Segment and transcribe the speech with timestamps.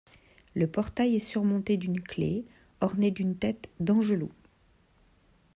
[0.55, 2.43] Le portail est surmonté d'une clé
[2.79, 4.31] ornée d'une tête d'angelot.